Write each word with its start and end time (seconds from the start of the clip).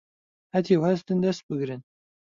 هەتیو 0.53 0.85
هەستن 0.87 1.17
دەس 1.25 1.37
بگرن 1.47 1.81